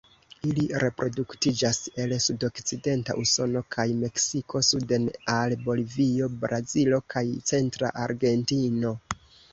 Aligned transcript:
Ili 0.51 0.63
reproduktiĝas 0.83 1.81
el 2.03 2.15
sudokcidenta 2.27 3.15
Usono 3.23 3.63
kaj 3.75 3.85
Meksiko 3.99 4.63
suden 4.71 5.07
al 5.37 5.57
Bolivio, 5.69 6.31
Brazilo 6.47 7.01
kaj 7.15 7.25
centra 7.53 7.93
Argentino. 8.07 8.99